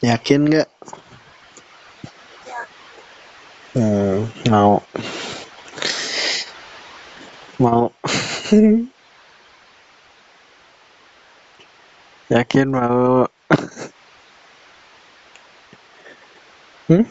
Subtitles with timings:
[0.00, 0.68] Yakin nggak?
[3.76, 4.80] Hmm, mau.
[7.60, 7.92] Mau.
[12.32, 13.28] Yakin mau.
[16.88, 17.04] hmm?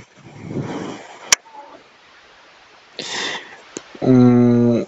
[4.01, 4.87] Hmm,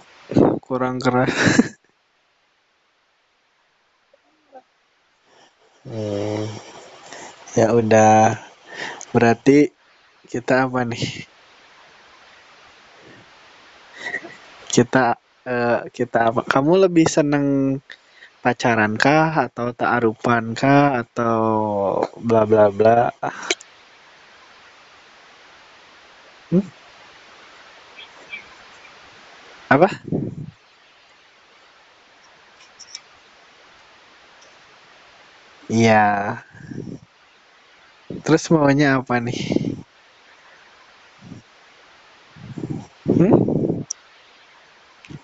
[0.64, 1.30] kurang keras.
[7.52, 8.40] Ya udah.
[9.12, 9.58] Berarti
[10.32, 11.04] kita apa nih?
[14.74, 15.04] Kita
[15.46, 16.40] uh, kita apa?
[16.48, 17.76] Kamu lebih seneng
[18.44, 21.40] pacaran kah atau ta'arupan kah atau
[22.26, 22.98] bla bla bla?
[26.50, 26.60] Hmm?
[29.70, 29.88] Apa?
[35.70, 36.42] Iya.
[38.22, 39.38] Terus maunya apa nih?
[43.06, 43.82] Hmm?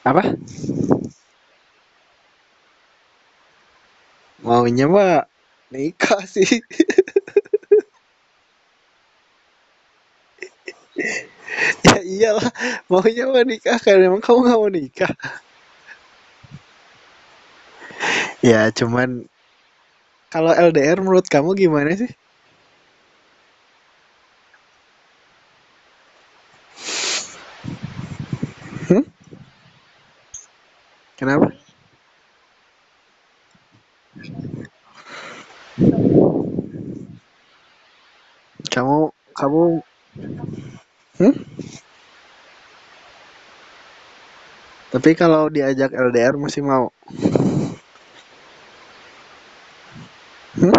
[0.05, 0.23] Apa?
[4.45, 5.13] Maunya mah
[5.73, 6.51] nikah sih.
[11.87, 12.49] ya iyalah,
[12.91, 15.13] maunya mah nikah kan emang kamu nggak mau nikah.
[18.43, 19.29] ya cuman
[20.33, 22.11] kalau LDR menurut kamu gimana sih?
[28.89, 29.01] Hmm?
[31.19, 31.51] Kenapa?
[38.71, 39.63] Kamu kamu
[41.19, 41.35] hmm?
[44.95, 46.95] Tapi kalau diajak LDR masih mau?
[50.55, 50.75] Hmm?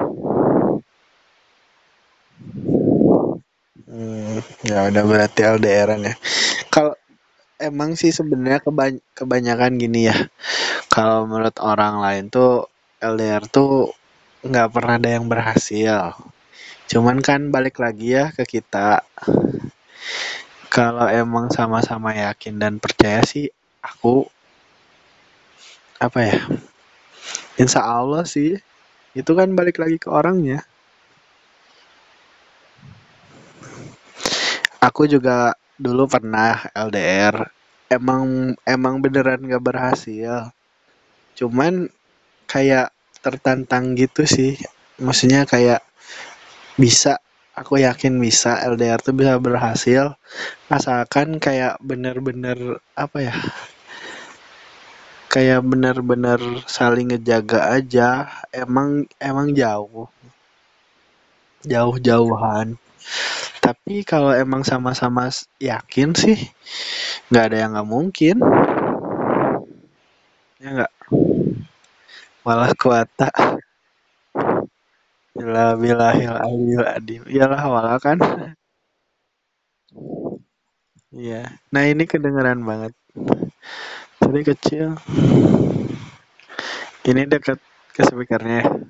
[3.90, 6.16] Hmm, ya udah berarti LDRan ya.
[7.60, 10.16] Emang sih sebenarnya kebany kebanyakan gini ya.
[10.88, 12.72] Kalau menurut orang lain tuh
[13.04, 13.92] LDR tuh
[14.48, 16.16] nggak pernah ada yang berhasil.
[16.88, 19.04] Cuman kan balik lagi ya ke kita.
[20.72, 23.52] Kalau emang sama-sama yakin dan percaya sih,
[23.84, 24.24] aku
[26.00, 26.40] apa ya?
[27.60, 28.56] Insya Allah sih.
[29.12, 30.64] Itu kan balik lagi ke orangnya.
[34.80, 37.48] Aku juga dulu pernah LDR.
[37.90, 40.52] Emang emang beneran gak berhasil.
[41.34, 41.90] Cuman
[42.46, 42.92] kayak
[43.24, 44.60] tertantang gitu sih.
[45.00, 45.82] Maksudnya kayak
[46.76, 47.18] bisa
[47.60, 50.16] aku yakin bisa LDR tuh bisa berhasil
[50.72, 53.36] asalkan kayak bener-bener apa ya
[55.28, 56.40] kayak bener-bener
[56.72, 60.08] saling ngejaga aja emang emang jauh
[61.68, 62.80] jauh-jauhan
[63.60, 65.30] tapi kalau emang sama-sama
[65.62, 66.38] yakin sih
[67.30, 68.36] nggak ada yang nggak mungkin.
[70.58, 70.94] Ya nggak?
[72.42, 73.30] Malah kuata.
[75.38, 78.18] Bila bilahil aliyul adim iyalah wala kan.
[81.14, 81.54] Iya.
[81.70, 82.94] Nah ini kedengeran banget.
[84.18, 84.98] Tadi kecil.
[87.06, 87.58] Ini dekat
[87.94, 88.90] ke speakernya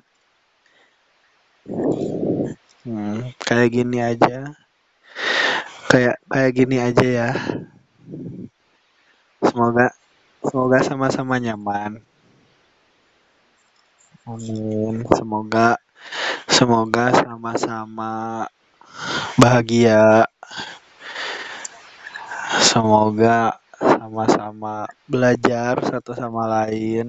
[2.84, 4.36] hmm, kayak gini aja.
[5.90, 7.28] Kayak kayak gini aja ya.
[9.46, 9.86] Semoga
[10.48, 11.92] semoga sama-sama nyaman.
[14.32, 14.94] Amin.
[15.16, 15.66] Semoga
[16.56, 18.10] semoga sama-sama
[19.40, 20.26] bahagia.
[22.70, 27.06] Semoga sama-sama belajar satu sama lain.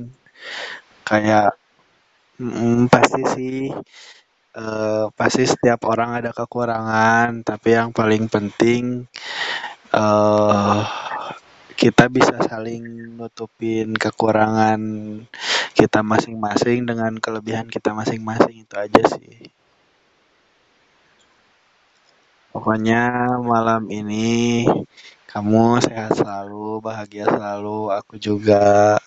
[1.07, 1.53] Kayak
[2.41, 3.57] mm, pasti sih
[4.55, 9.07] uh, pasti setiap orang ada kekurangan tapi yang paling penting
[9.95, 10.81] uh,
[11.75, 14.79] kita bisa saling nutupin kekurangan
[15.73, 19.49] kita masing-masing dengan kelebihan kita masing-masing itu aja sih.
[22.53, 24.67] Pokoknya malam ini
[25.25, 28.99] kamu sehat selalu bahagia selalu aku juga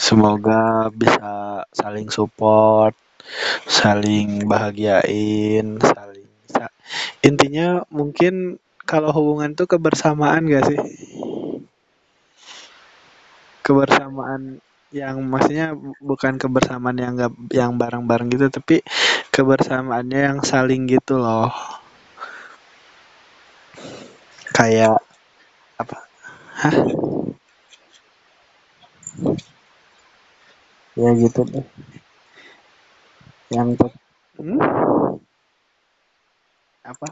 [0.00, 2.96] semoga bisa saling support
[3.68, 6.72] saling bahagiain saling sa
[7.20, 8.56] intinya mungkin
[8.90, 10.80] kalau hubungan tuh kebersamaan gak sih?
[13.62, 14.58] Kebersamaan
[14.90, 18.82] yang maksudnya bukan kebersamaan yang gak yang bareng-bareng gitu tapi
[19.30, 21.54] kebersamaannya yang saling gitu loh.
[24.50, 24.98] Kayak
[25.78, 25.96] apa?
[26.58, 26.76] Hah
[30.96, 31.64] ya gitu deh.
[33.50, 33.90] Yang tuh
[34.38, 34.60] hmm?
[36.84, 37.06] apa?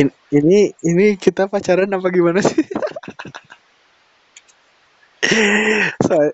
[0.00, 2.64] In, ini ini kita pacaran apa gimana sih?
[6.02, 6.32] So,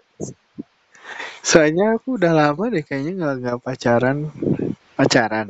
[1.50, 4.16] soalnya aku udah lama deh kayaknya nggak nggak pacaran.
[4.98, 5.48] Pacaran.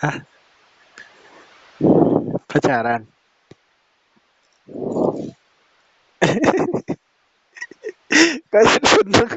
[0.00, 0.22] Ah
[2.48, 3.06] pacaran
[8.50, 9.30] kok seneng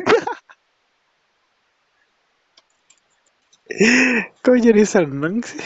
[4.43, 5.59] kok jadi seneng sih?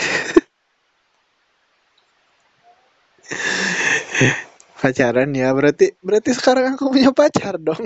[4.80, 7.84] Pacaran ya berarti berarti sekarang aku punya pacar dong.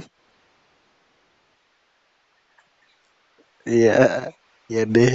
[3.68, 3.92] Iya
[4.72, 5.14] iya deh.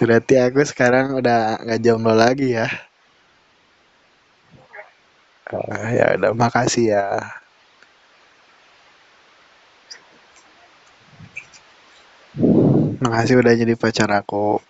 [0.00, 2.66] Berarti aku sekarang udah nggak jomblo lagi ya
[5.52, 7.04] oh, ya udah makasih ya.
[13.02, 14.60] Makasih udah jadi pacar aku.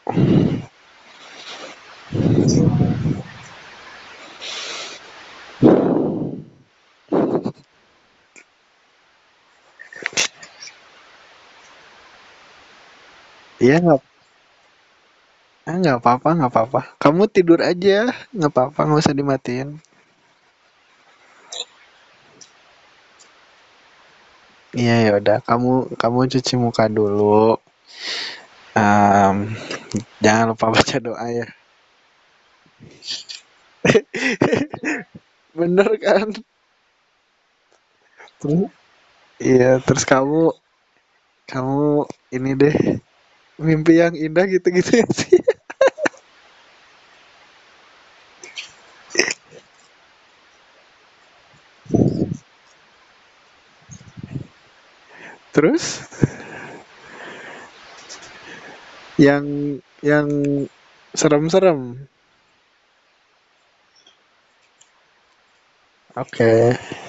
[13.59, 14.01] Iya nggak
[15.69, 16.81] ah, nggak apa-apa nggak apa-apa.
[17.03, 17.99] Kamu tidur aja.
[18.37, 19.69] Nggak apa-apa nggak usah dimatiin
[24.76, 25.38] iya ya udah.
[25.49, 25.70] Kamu
[26.00, 27.56] kamu cuci muka dulu.
[28.79, 29.53] Um,
[30.23, 31.47] jangan lupa baca doa ya.
[35.59, 36.29] Bener kan?
[38.41, 38.70] Terus?
[39.43, 40.41] Iya terus kamu
[41.50, 42.06] kamu
[42.37, 42.76] ini deh.
[43.61, 45.38] Mimpi yang indah gitu-gitu ya sih
[55.58, 56.06] terus?
[59.19, 59.44] Yang
[60.06, 60.28] yang
[61.14, 61.99] serem-serem.
[66.16, 66.75] Oke.
[66.76, 67.07] ini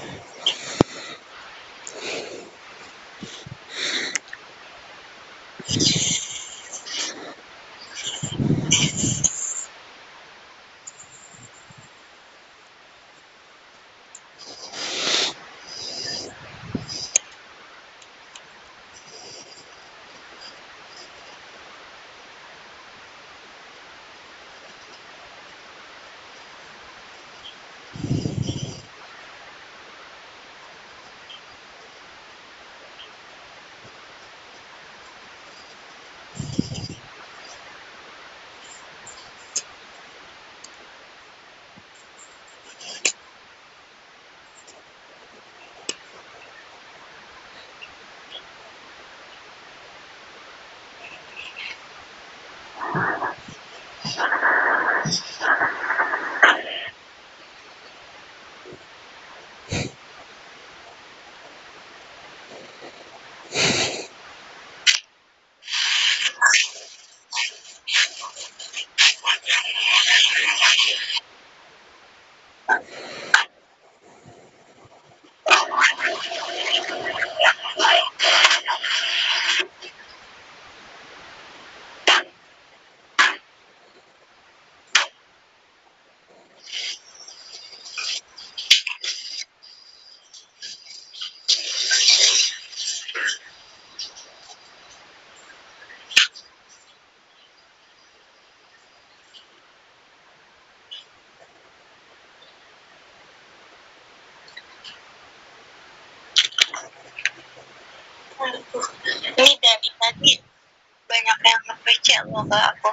[112.48, 112.90] ke aku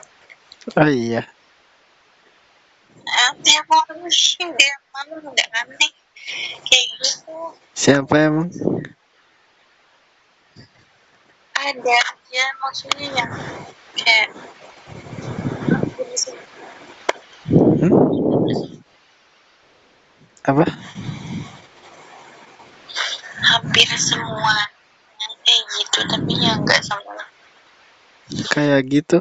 [0.74, 1.22] oh iya.
[3.46, 5.92] Tiap malam sih tiap malam udah aneh.
[6.66, 7.54] Kayak gitu.
[7.70, 8.50] Siapa emang?
[11.54, 13.32] Ada aja maksudnya yang
[13.94, 14.26] kayak
[17.54, 17.94] hmm?
[20.46, 20.66] apa?
[23.46, 24.56] Hampir semua
[25.46, 27.25] kayak gitu tapi ya nggak semua
[28.48, 29.18] kayak gitu.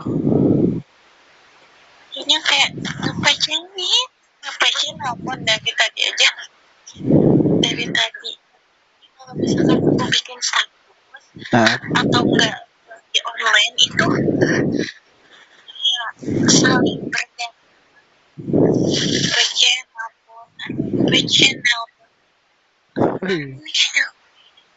[2.10, 3.98] Maksudnya kayak nge-PC nih
[4.46, 6.29] nge-PC nelfon dari tadi aja.
[7.60, 8.32] Dari tadi.
[9.15, 10.75] Kalau misalkan aku bikin status
[11.51, 12.55] nah, atau enggak
[13.12, 14.08] di online itu
[15.86, 16.05] ya
[16.48, 17.51] saling berden
[19.36, 19.60] PC
[19.91, 20.48] nelfon
[21.10, 22.10] PC nelfon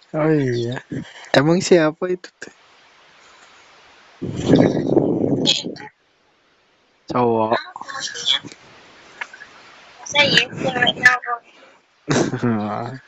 [0.09, 0.81] Oh iya.
[1.37, 2.58] Emang siapa itu teh?
[7.07, 7.55] Cowok.
[7.55, 7.63] ya
[10.11, 10.51] cewek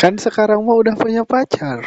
[0.00, 1.80] kan sekarang mah udah punya pacar.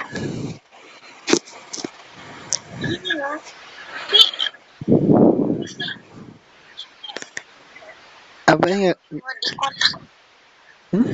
[8.50, 8.98] Apa ya?
[10.92, 11.06] Hmm?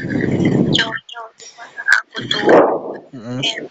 [0.74, 3.70] cowok-cowok di kontak aku tuh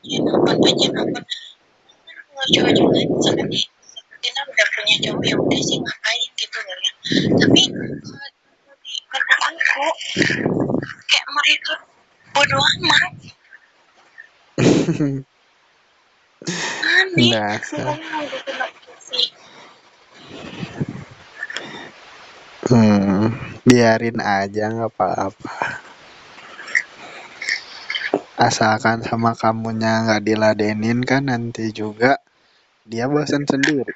[0.09, 1.23] Ya nonton aja kalau
[2.55, 3.65] cowok-cowok lain misalkan nih
[4.19, 6.93] Tina udah punya cowok ya udah sih ngapain gitu loh ya.
[7.39, 8.95] Tapi kalau di
[9.39, 9.87] aku
[11.07, 11.75] kayak mereka
[12.35, 13.13] bodoh amat
[17.17, 17.97] aneh Nah, udah
[18.45, 18.67] kena
[22.69, 23.33] hmm,
[23.65, 25.81] biarin aja nggak apa-apa.
[28.39, 32.21] Asalkan sama kamunya nggak diladenin kan nanti juga
[32.85, 33.89] dia bosan sendiri.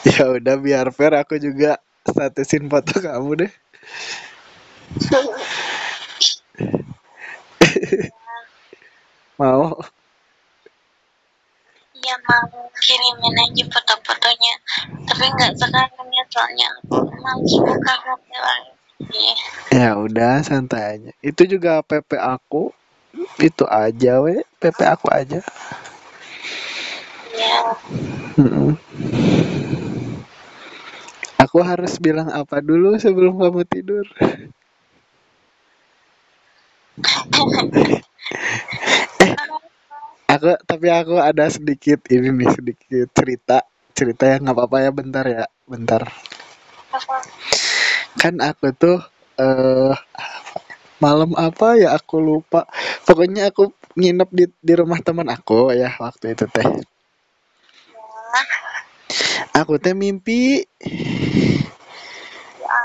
[0.07, 3.53] Ya udah biar fair aku juga statusin foto kamu deh.
[9.37, 9.77] Mau?
[12.07, 14.55] ya mau kirimin aja foto-fotonya
[15.11, 18.73] tapi nggak sekarang ya soalnya aku males buka HP lagi
[19.77, 21.13] Ya udah santai aja.
[21.21, 22.73] Itu juga PP aku.
[23.37, 25.45] Itu aja we, PP aku aja.
[27.37, 27.77] ya
[28.41, 28.73] Mm-mm.
[31.37, 34.09] Aku harus bilang apa dulu sebelum kamu tidur?
[40.27, 43.63] Aku tapi aku ada sedikit ini nih sedikit cerita
[43.95, 46.03] cerita yang nggak apa-apa ya bentar ya bentar.
[46.91, 47.17] apa
[48.19, 48.99] Kan aku tuh
[49.39, 49.95] eh
[50.99, 52.67] malam apa ya aku lupa.
[53.07, 56.67] Pokoknya aku nginep di di rumah teman aku ya waktu itu teh.
[56.67, 56.83] ya
[59.63, 60.67] Aku teh mimpi
[62.61, 62.77] ya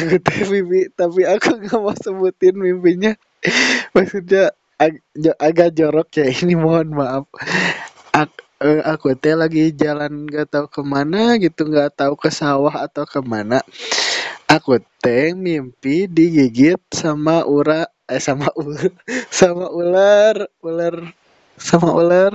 [0.00, 3.12] aku teh mimpi tapi aku nggak mau sebutin mimpinya
[3.92, 4.54] maksudnya
[4.84, 5.02] ag-
[5.48, 7.24] agak jorok ya ini mohon maaf.
[8.22, 12.74] Ak- eh, aku teh lagi jalan nggak tahu ke mana gitu nggak tahu ke sawah
[12.86, 13.58] atau ke mana.
[14.56, 14.72] Aku
[15.04, 17.80] teh mimpi digigit sama ura
[18.14, 18.90] eh sama ular
[19.40, 20.36] sama ular
[20.68, 20.96] ular
[21.68, 22.32] sama ular.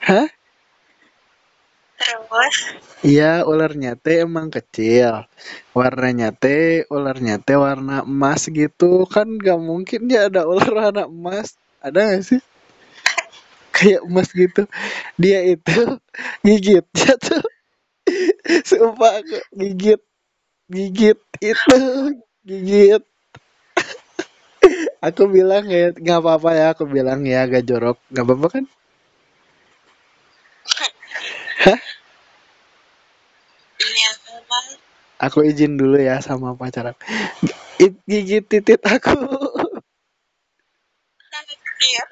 [0.00, 0.28] Hah
[3.02, 5.26] Iya, ularnya teh emang kecil.
[5.74, 9.08] Warnanya teh, ularnya teh warna emas gitu.
[9.10, 11.58] Kan gak mungkin ya ada ular warna emas.
[11.82, 12.40] Ada gak sih?
[13.74, 14.62] Kayak emas gitu.
[15.18, 15.98] Dia itu
[16.46, 17.44] gigitnya tuh.
[18.68, 20.00] Sumpah aku gigit.
[20.70, 21.78] Gigit itu.
[22.46, 23.02] Gigit.
[25.02, 26.66] Aku bilang ya, gak apa-apa ya.
[26.70, 27.98] Aku bilang ya, agak jorok.
[28.14, 28.64] Gak apa-apa kan?
[31.62, 31.78] memang
[35.22, 37.02] Aku izin dulu ya sama pacar aku.
[37.84, 39.14] It- Gigit titit aku.
[41.82, 42.02] iya.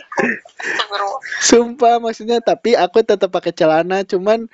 [1.40, 4.46] Sumpah maksudnya tapi aku tetap pakai celana cuman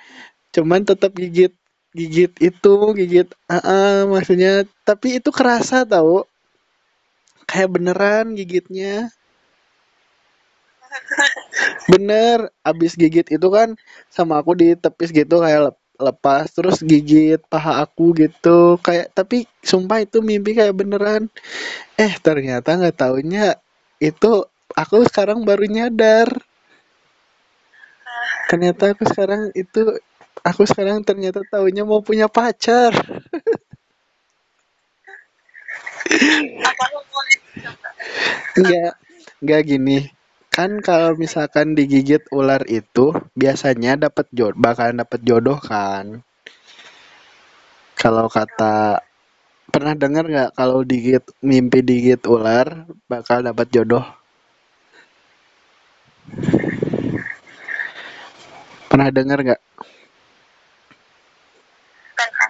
[0.54, 1.52] cuman tetap gigit
[1.96, 6.24] gigit itu gigit ah ah, maksudnya tapi itu kerasa tahu
[7.50, 8.94] kayak beneran gigitnya
[11.92, 13.68] bener abis gigit itu kan
[14.12, 18.78] sama aku ditepis gitu kayak lepas terus gigit paha aku gitu.
[18.86, 21.22] Kayak tapi sumpah itu mimpi kayak beneran.
[21.98, 23.56] Eh ternyata nggak taunya
[24.00, 24.32] itu
[24.76, 26.28] aku sekarang baru nyadar.
[28.50, 29.80] Ternyata aku sekarang itu
[30.46, 32.94] aku sekarang ternyata taunya mau punya pacar.
[38.56, 38.92] Enggak
[39.42, 39.98] enggak gini
[40.56, 46.24] kan kalau misalkan digigit ular itu biasanya dapat jodoh bakalan dapat jodoh kan
[48.00, 49.04] kalau kata
[49.76, 54.04] Pernah dengar nggak kalau digigit mimpi digigit ular bakal dapat jodoh?
[58.88, 59.62] Pernah dengar nggak?
[62.16, 62.48] pernah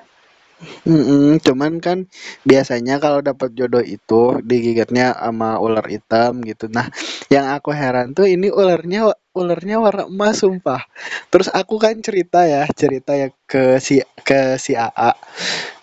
[0.86, 1.98] Mm-mm, cuman kan
[2.46, 6.70] biasanya kalau dapat jodoh itu digigitnya sama ular hitam gitu.
[6.70, 6.86] Nah,
[7.32, 10.82] yang aku heran tuh ini ularnya ularnya warna emas sumpah.
[11.30, 15.10] Terus aku kan cerita ya, cerita ya ke si ke si AA,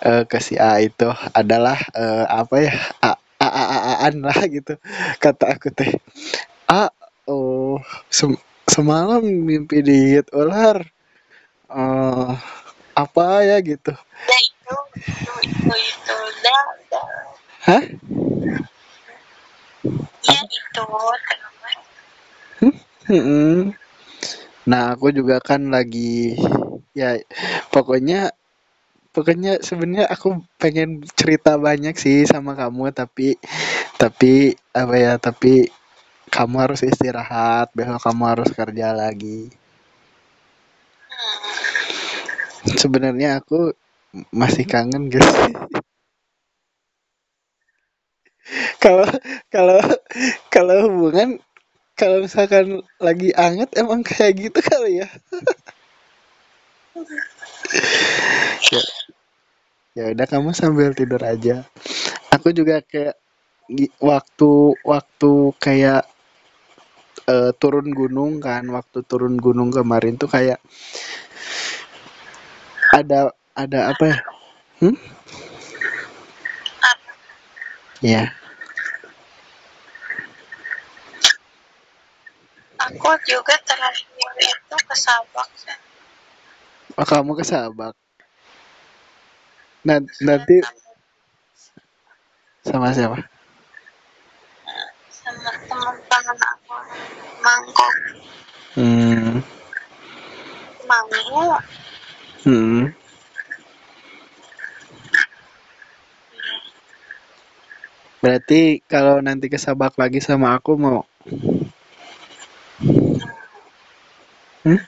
[0.04, 2.74] eh, ke si A itu adalah eh, apa ya?
[3.04, 3.12] A
[3.44, 4.80] A A A Aan lah gitu.
[5.20, 5.92] Kata aku teh,
[6.72, 6.90] "A,
[7.30, 7.80] oh,
[8.12, 10.84] sem- semalam mimpi digigit ular.
[11.72, 12.32] Eh,
[12.98, 13.94] apa ya gitu?"
[14.64, 17.08] Itu itu itu itu dah dah
[17.68, 17.84] Hah?
[20.24, 20.46] ya Apa?
[20.48, 21.22] itu terus
[23.12, 23.76] Mm-mm.
[24.72, 26.36] Nah, aku juga kan lagi
[26.96, 27.18] ya
[27.74, 28.32] pokoknya
[29.16, 30.28] pokoknya sebenarnya aku
[30.62, 33.28] pengen cerita banyak sih sama kamu tapi
[34.02, 34.34] tapi
[34.82, 35.54] apa ya tapi
[36.36, 39.50] kamu harus istirahat besok kamu harus kerja lagi.
[41.10, 43.74] hmm, Sebenarnya aku
[44.32, 45.30] masih kangen guys.
[48.84, 49.08] Kalau
[49.48, 49.80] kalau
[50.52, 51.40] kalau hubungan
[52.00, 55.10] kalau misalkan lagi anget emang kayak gitu kali ya.
[58.72, 58.82] Ya,
[59.98, 61.56] ya udah kamu sambil tidur aja.
[62.36, 63.16] Aku juga kayak
[64.02, 64.52] waktu
[64.86, 66.04] waktu kayak
[67.34, 70.60] eh, turun gunung kan waktu turun gunung kemarin tuh kayak
[72.94, 74.18] ada ada apa ya?
[74.82, 74.98] Hmm?
[78.04, 78.24] ya
[82.84, 84.06] aku juga terakhir
[84.44, 85.72] itu ke Sabang sih.
[87.00, 87.96] oh, kamu ke Sabak?
[89.88, 90.78] Nan- Ke nanti Sabang
[92.64, 93.20] sama siapa?
[95.12, 96.76] Sama teman-teman aku
[97.44, 97.94] mangkok.
[98.74, 99.38] Hmm,
[100.90, 101.08] mau
[102.44, 103.03] hmm.
[108.24, 111.04] Berarti kalau nanti ke Sabak lagi sama aku mau
[114.64, 114.80] hmm?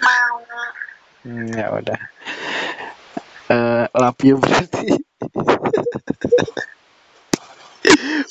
[0.00, 0.40] mau
[1.24, 1.96] Hmm, ya udah.
[3.48, 5.00] Eh, love you berarti.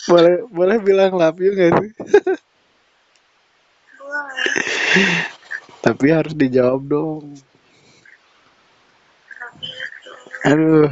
[0.09, 1.89] Boleh boleh bilang love you gak sih?
[3.97, 5.25] Boleh.
[5.81, 7.33] Tapi harus dijawab dong.
[10.45, 10.91] Aduh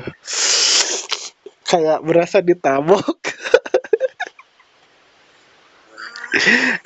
[1.72, 3.16] kayak berasa ditabok.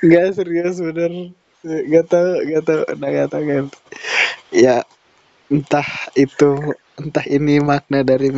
[0.06, 1.34] Nggak serius bener.
[1.66, 3.66] Nggak tahu nggak tahu udah nggak tahu kan
[4.54, 4.86] ya
[5.50, 8.32] entah itu entah ini makna dari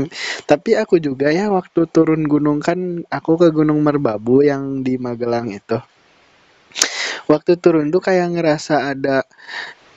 [0.49, 5.51] tapi aku juga ya waktu turun gunung kan aku ke Gunung Merbabu yang di Magelang
[5.53, 5.77] itu.
[7.27, 9.27] Waktu turun tuh kayak ngerasa ada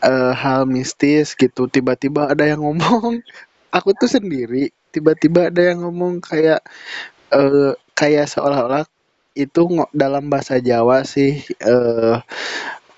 [0.03, 1.71] eh, hal mistis gitu.
[1.71, 3.23] Tiba-tiba ada yang ngomong.
[3.71, 6.61] Aku tuh sendiri tiba-tiba ada yang ngomong kayak
[7.35, 8.87] eh, kayak seolah-olah
[9.39, 9.63] itu
[9.95, 12.17] dalam bahasa Jawa sih eh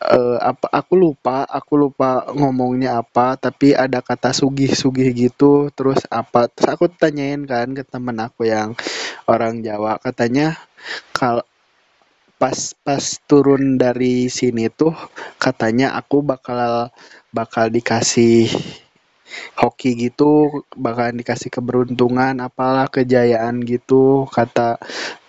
[0.02, 6.50] eh, apa aku lupa aku lupa ngomongnya apa tapi ada kata sugih-sugih gitu terus apa
[6.50, 8.74] terus aku tanyain kan ke temen aku yang
[9.30, 10.58] orang Jawa katanya
[11.14, 11.44] kalau
[12.40, 14.94] pas pas turun dari sini tuh
[15.38, 16.90] katanya aku bakal
[17.30, 18.50] bakal dikasih
[19.56, 24.26] hoki gitu bakalan dikasih keberuntungan apalah kejayaan gitu.
[24.28, 24.78] Kata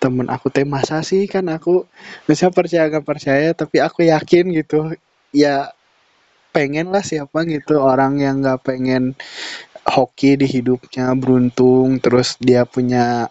[0.02, 1.86] temen aku teh masa sih kan aku
[2.28, 3.50] bisa percaya gak percaya?
[3.56, 4.94] Tapi aku yakin gitu
[5.34, 5.72] ya
[6.54, 9.18] pengen lah siapa gitu orang yang nggak pengen
[9.84, 13.28] hoki di hidupnya beruntung terus dia punya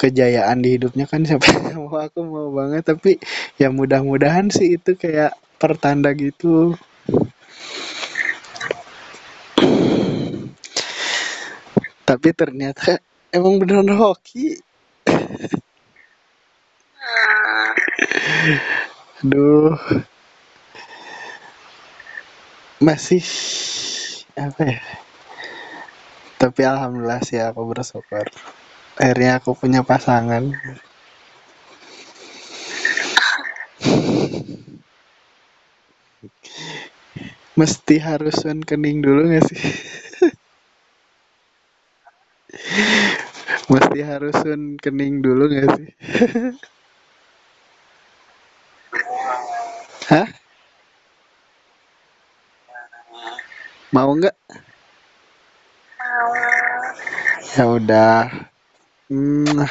[0.00, 1.46] kejayaan di hidupnya kan siapa
[1.78, 2.82] mau aku mau banget.
[2.88, 3.20] Tapi
[3.60, 6.74] ya mudah-mudahan sih itu kayak pertanda gitu
[12.22, 13.02] tapi ternyata
[13.34, 14.54] emang beneran hoki.
[19.26, 19.74] Aduh.
[22.78, 23.26] Masih
[24.38, 24.78] apa ya?
[26.38, 28.30] Tapi alhamdulillah sih aku bersyukur.
[28.94, 30.46] Akhirnya aku punya pasangan.
[37.58, 39.58] Mesti harus kening dulu gak sih
[43.72, 45.88] mesti harus sun kening dulu gak sih
[50.10, 50.28] hah
[53.94, 54.34] mau nggak
[55.98, 56.32] mau
[57.56, 58.48] Ya udah.
[59.10, 59.66] Hmm.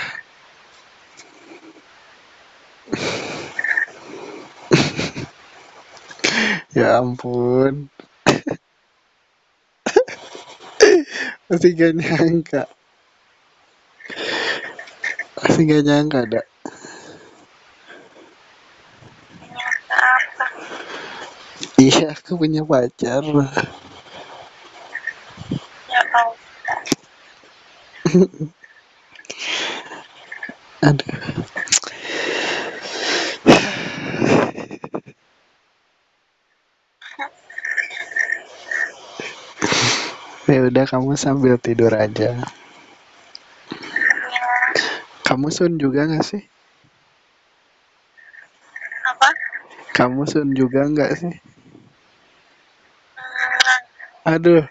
[6.78, 7.90] ya ampun.
[11.50, 12.62] Masih gak nyangka.
[15.42, 16.42] Masih gak nyangka, apa?
[21.86, 23.22] Iya, aku punya pacar.
[23.26, 23.48] Ya.
[30.88, 31.06] Aduh.
[40.50, 42.34] Ya udah kamu sambil tidur aja.
[45.32, 46.44] Kamu sun juga gak sih?
[49.08, 49.32] apa?
[49.96, 51.32] Kamu sun juga nggak sih?
[53.16, 54.68] Hmm, Aduh.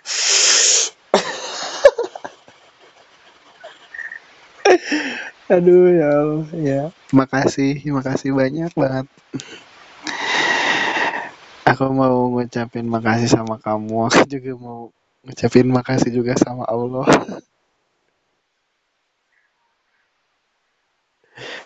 [5.49, 6.81] Aduh ya Allah ya.
[7.17, 9.09] Makasih, makasih banyak banget.
[11.73, 14.13] Aku mau ngucapin makasih sama kamu.
[14.13, 14.93] Aku juga mau
[15.25, 17.09] ngucapin makasih juga sama Allah.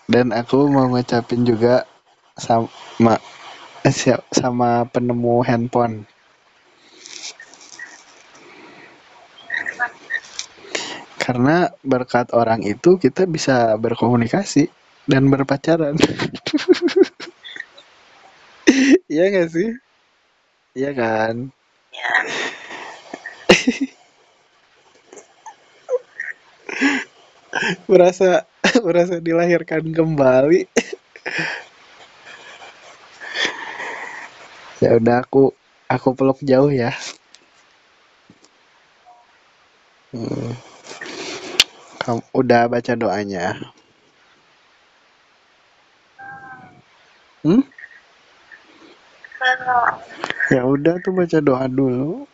[0.05, 1.89] Dan aku mau ngucapin juga
[2.37, 3.17] sama
[4.33, 6.05] sama penemu handphone.
[11.21, 14.69] Karena berkat orang itu kita bisa berkomunikasi
[15.09, 15.97] dan berpacaran.
[19.13, 19.69] Iya gak sih?
[20.75, 21.35] Iya kan?
[21.95, 22.11] ya,
[27.91, 28.49] Merasa
[28.87, 30.67] merasa dilahirkan kembali.
[34.83, 35.55] ya udah aku
[35.87, 36.91] aku peluk jauh ya.
[40.15, 40.55] Hmm.
[42.03, 43.55] Kamu udah baca doanya?
[47.45, 47.63] Hmm?
[50.53, 52.27] Ya udah tuh baca doa dulu.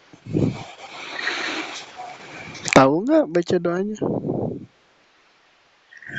[2.74, 3.96] Tahu nggak baca doanya?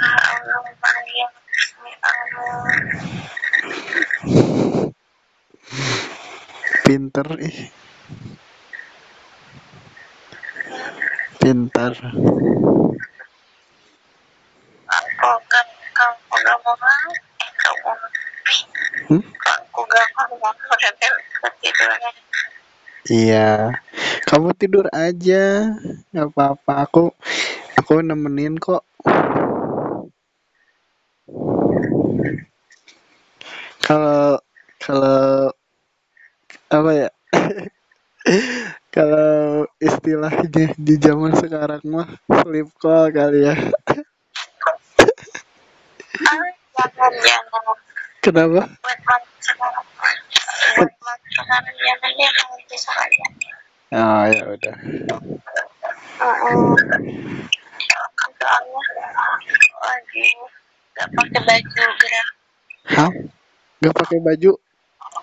[0.01, 3.51] Allahumma ya Bismi Allah.
[6.91, 7.71] Pinter ih.
[11.39, 11.95] Pintar.
[11.95, 12.11] Eh.
[19.07, 19.23] Hmm?
[23.07, 23.71] Iya.
[24.27, 25.71] Kamu tidur aja.
[26.11, 26.73] nggak apa-apa.
[26.91, 27.15] Aku
[27.79, 28.83] aku nemenin kok.
[33.79, 34.43] Kalau
[34.83, 35.55] kalau
[36.71, 37.09] apa ya?
[38.95, 42.07] kalau istilahnya di zaman sekarang mah
[42.43, 43.55] sleep call kali ya.
[46.71, 47.77] Jangan, jangan.
[48.23, 48.61] Kenapa?
[53.91, 54.75] Oh ya udah.
[58.41, 58.81] Soalnya
[59.83, 60.27] lagi
[60.95, 62.27] gak pakai baju gerak.
[62.95, 63.11] Hah?
[63.83, 64.51] Gak pakai baju?
[65.11, 65.19] Hah?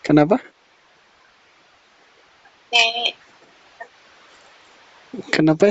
[0.00, 0.40] Kenapa?
[5.28, 5.68] Kenapa?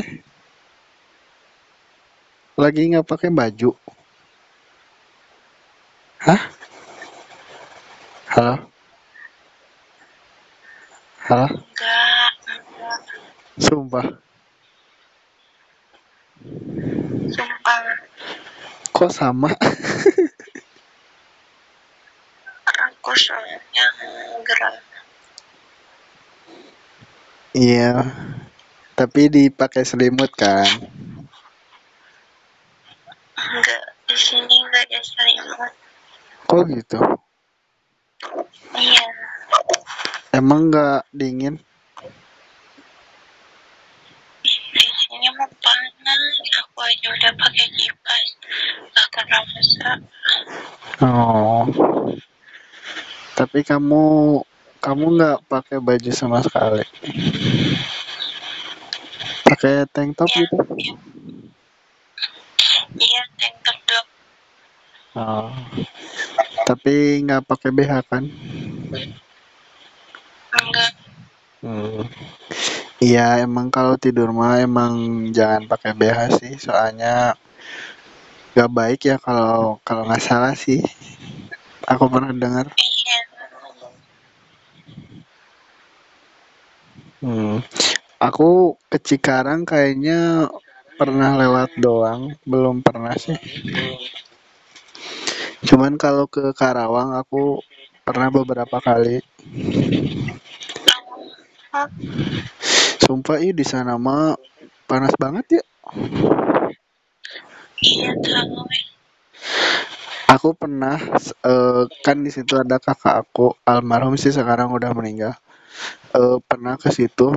[2.54, 3.74] Lagi nggak pakai baju?
[6.22, 6.42] Hah?
[8.30, 8.70] Halo?
[11.26, 11.63] Halo?
[13.74, 14.08] Enggak, enggak.
[17.34, 17.34] Sumpah.
[17.34, 17.80] Sumpah.
[18.94, 19.50] Kok sama?
[22.70, 23.86] Aku soalnya
[24.46, 24.76] gerak.
[27.54, 27.94] Iya.
[28.94, 30.70] Tapi dipakai selimut kan?
[33.34, 35.74] Enggak, di sini enggak ada selimut.
[36.46, 37.00] Kok gitu?
[38.74, 39.06] Iya,
[40.34, 41.62] Emang nggak dingin?
[44.74, 46.34] di sini mau panas.
[46.66, 48.26] Aku aja udah pakai kipas.
[48.94, 49.90] Gak kerasa.
[51.02, 51.66] Oh.
[53.34, 54.04] Tapi kamu
[54.84, 56.84] kamu nggak pakai baju sama sekali?
[59.48, 60.58] Pakai tank top gitu?
[62.94, 64.08] Iya, tank top dong.
[65.18, 65.50] Oh.
[66.64, 68.24] Tapi nggak pakai BH kan?
[70.54, 70.92] Enggak.
[71.64, 72.04] Hmm.
[73.04, 74.94] Iya, emang kalau tidur mah emang
[75.36, 77.36] jangan pakai BH sih, soalnya
[78.56, 80.80] gak baik ya kalau kalau nggak salah sih.
[81.92, 82.66] Aku pernah dengar.
[82.72, 83.18] Iya.
[87.24, 87.56] Hmm.
[88.28, 90.48] aku ke Cikarang kayaknya
[91.00, 93.36] pernah lewat doang belum pernah sih.
[95.68, 97.60] Cuman kalau ke Karawang aku
[98.08, 99.24] pernah beberapa kali
[103.04, 104.40] sumpah ih di sana mah
[104.88, 105.64] panas banget ya.
[107.84, 108.64] Iya tahu
[110.34, 110.98] aku pernah
[111.46, 115.34] eh, kan di situ ada kakak aku almarhum sih sekarang udah meninggal.
[116.12, 117.32] Eh, pernah ke situ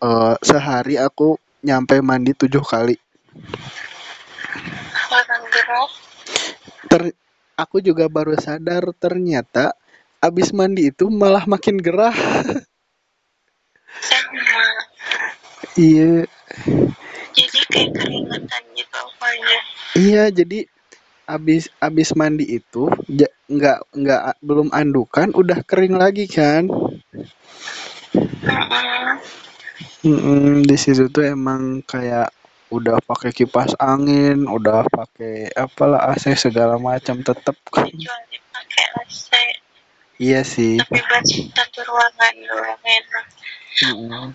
[0.00, 2.96] eh, sehari aku nyampe mandi tujuh kali.
[6.90, 7.02] Ter
[7.60, 9.76] aku juga baru sadar ternyata
[10.18, 12.16] abis mandi itu malah makin gerah.
[14.00, 14.69] Sama
[15.76, 16.26] iya.
[17.36, 19.58] Jadi kayak keringetan gitu apanya?
[19.94, 20.58] Iya jadi
[21.30, 26.66] abis abis mandi itu ja- nggak nggak belum andukan udah kering lagi kan?
[28.44, 29.18] Mm-mm.
[30.04, 32.32] Mm-mm, di situ tuh emang kayak
[32.70, 39.28] udah pakai kipas angin udah pakai apalah AC segala macam tetep kecuali pakai AC
[40.20, 40.78] iya sih.
[40.78, 43.24] Tapi buat satu ruangan doang enak.
[43.88, 44.26] Mm-mm.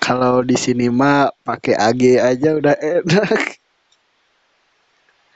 [0.00, 3.60] Kalau di sini mah pakai AG aja udah enak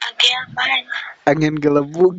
[0.02, 0.82] ada apaan
[1.28, 2.18] angin gelembung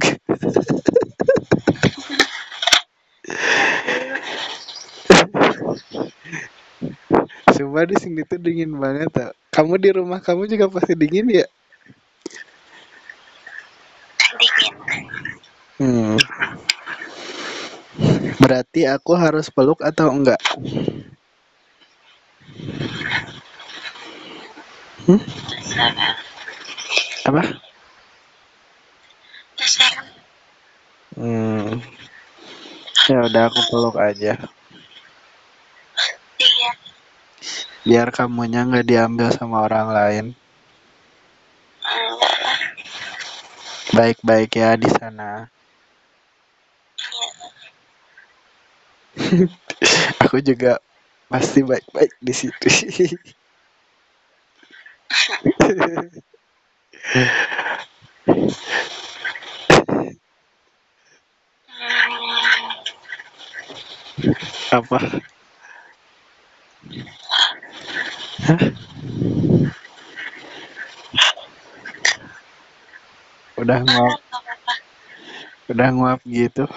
[7.53, 9.31] Sumpah di sini tuh dingin banget tau.
[9.53, 11.45] Kamu di rumah kamu juga pasti dingin ya?
[14.33, 14.73] dingin
[15.77, 16.17] Hmm.
[18.41, 20.41] Berarti aku harus peluk atau enggak?
[25.05, 26.15] Terserah
[27.27, 27.41] Apa?
[29.57, 30.05] terserah
[31.15, 31.79] Hmm.
[33.09, 34.33] Ya udah aku peluk aja.
[36.39, 36.71] iya
[37.87, 40.25] Biar kamunya nggak diambil sama orang lain.
[43.95, 45.47] Baik-baik ya di sana.
[46.97, 47.47] iya
[50.23, 50.79] Aku juga
[51.31, 52.67] pasti baik-baik di situ.
[64.73, 64.99] Apa?
[68.43, 68.63] Hah?
[73.53, 74.19] Udah nguap,
[75.71, 76.67] udah nguap gitu.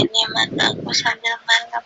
[0.00, 1.84] ini mata aku sambil malam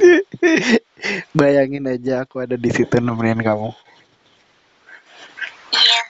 [1.30, 3.70] Bayangin aja aku ada di situ nemenin kamu.
[5.70, 6.02] iya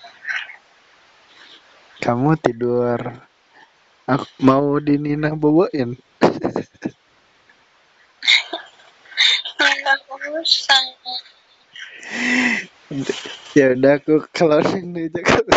[2.01, 2.97] Kamu tidur.
[4.09, 5.93] Aku mau di Nina bawain.
[13.53, 15.57] Ya udah aku keluarin aja kali.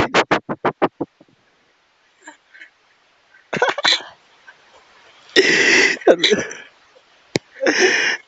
[6.11, 6.41] Aduh.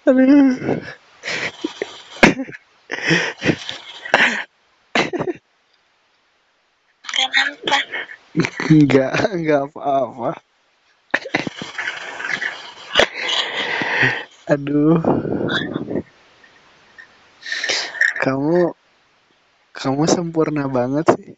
[0.08, 1.05] Aduh.
[7.16, 7.78] Kenapa
[8.68, 10.32] Enggak, enggak apa-apa.
[14.52, 15.00] Aduh.
[18.22, 18.74] Kamu
[19.80, 21.32] kamu sempurna banget sih.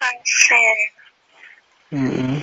[0.00, 0.78] konsen
[1.92, 2.42] Mm-mm.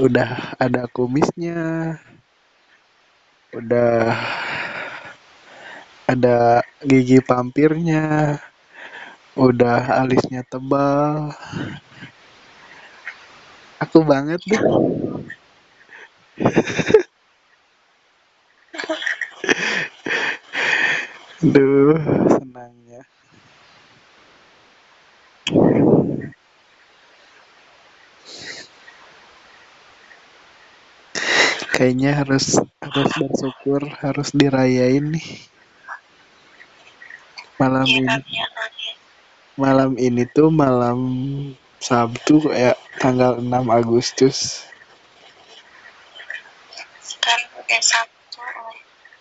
[0.00, 1.96] Udah ada kumisnya.
[3.54, 4.16] Udah
[6.08, 8.36] ada gigi pampirnya.
[9.38, 11.30] Udah alisnya tebal.
[13.82, 14.60] Aku banget deh.
[21.42, 21.98] Aduh,
[22.38, 23.00] senangnya.
[31.74, 32.44] Kayaknya harus
[32.94, 35.28] harus bersyukur, harus dirayain nih.
[37.58, 38.90] Malam ya ini, ya oke
[39.54, 40.98] malam ini tuh malam
[41.78, 44.66] Sabtu kayak tanggal 6 Agustus.
[47.04, 48.74] sekarang udah sabtu oh.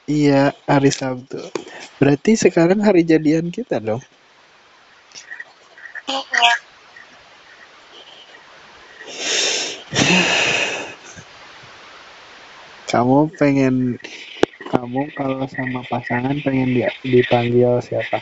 [0.04, 1.40] Iya, hari Sabtu.
[2.00, 4.04] Berarti sekarang hari jadian kita dong.
[6.12, 6.63] iya
[12.94, 13.98] Kamu pengen
[14.70, 18.22] kamu kalau sama pasangan pengen dia dipanggil siapa?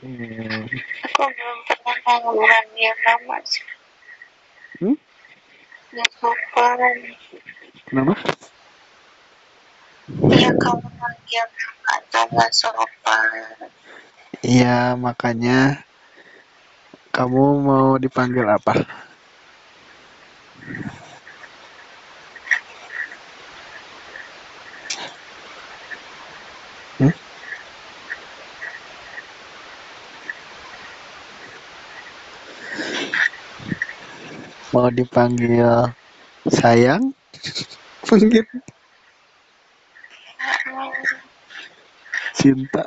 [0.00, 0.64] Hmm.
[1.04, 3.64] aku belum pernah ngobrol dia nama sih.
[4.80, 4.96] Hmm?
[5.92, 6.88] ya sopan.
[7.84, 8.16] Kenapa
[10.40, 11.46] ya kamu manggil
[11.84, 13.68] atau nggak sopan
[14.42, 15.84] iya makanya
[17.12, 18.74] kamu mau dipanggil apa?
[26.98, 27.12] Hmm?
[34.72, 35.90] mau dipanggil
[36.46, 37.10] sayang?
[38.08, 38.46] Mungkin.
[42.34, 42.82] Cinta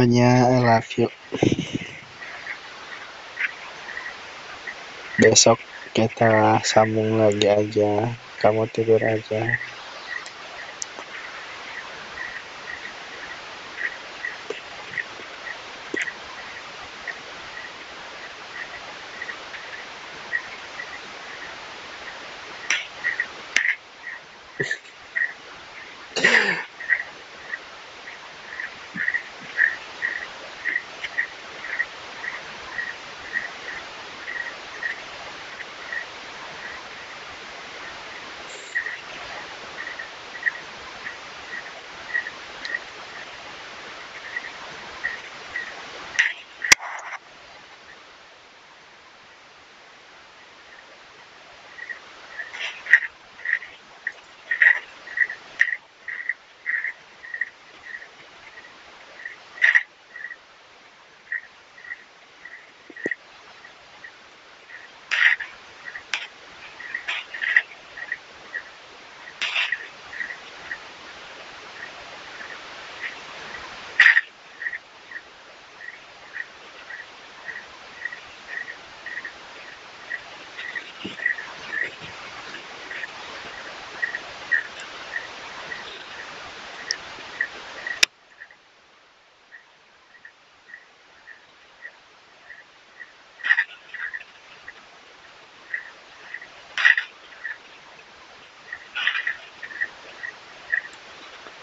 [0.00, 1.12] pokoknya I love you.
[5.20, 5.60] Besok
[5.92, 8.16] kita sambung lagi aja.
[8.40, 9.60] Kamu tidur aja